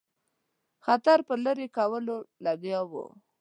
خطر 0.85 1.17
په 1.27 1.33
لیري 1.43 1.67
کولو 1.77 2.17
لګیا 2.45 2.79
وو. 2.91 3.05